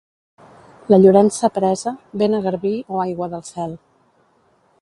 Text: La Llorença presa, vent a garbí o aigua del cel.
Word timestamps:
La 0.93 0.97
Llorença 1.03 1.51
presa, 1.59 1.95
vent 2.23 2.39
a 2.39 2.41
garbí 2.49 2.75
o 2.97 3.05
aigua 3.07 3.33
del 3.35 3.49
cel. 3.55 3.81